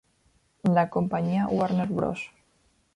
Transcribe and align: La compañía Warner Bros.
La 0.63 0.89
compañía 0.89 1.45
Warner 1.47 1.87
Bros. 1.89 2.31